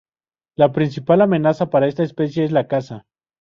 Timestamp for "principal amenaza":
0.71-1.69